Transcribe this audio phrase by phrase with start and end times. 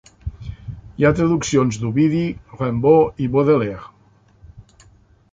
[1.01, 2.15] Hi ha traduccions d"Ovid,
[2.61, 4.87] Rimbaud i Baudelaire.